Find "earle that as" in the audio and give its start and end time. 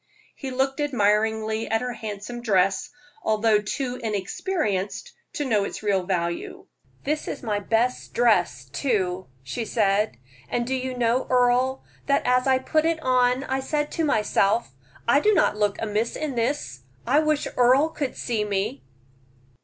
11.29-12.47